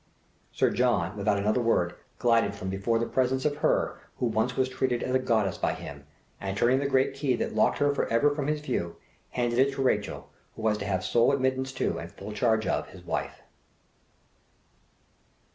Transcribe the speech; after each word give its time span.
Sir 0.51 0.71
John, 0.71 1.15
without 1.15 1.37
another 1.37 1.61
word, 1.61 1.93
glided 2.17 2.55
from 2.55 2.69
before 2.71 2.97
the 2.97 3.05
presence 3.05 3.45
of 3.45 3.57
her 3.57 3.99
who 4.17 4.25
once 4.25 4.57
was 4.57 4.67
treated 4.67 5.03
as 5.03 5.13
a 5.13 5.19
goddess 5.19 5.59
by 5.59 5.73
him, 5.75 6.05
and 6.39 6.57
turning 6.57 6.79
the 6.79 6.87
great 6.87 7.13
key 7.13 7.35
that 7.35 7.53
locked 7.53 7.77
her 7.77 7.93
for 7.93 8.07
ever 8.07 8.33
from 8.33 8.47
his 8.47 8.61
view, 8.61 8.95
handed 9.29 9.59
it 9.59 9.71
to 9.73 9.83
Rachel, 9.83 10.29
who 10.55 10.63
was 10.63 10.79
to 10.79 10.85
have 10.85 11.05
sole 11.05 11.31
admittance 11.31 11.71
to, 11.73 11.99
and 11.99 12.11
full 12.11 12.31
charge 12.31 12.65
of, 12.65 12.87
his 12.87 13.05
wife. 13.05 13.43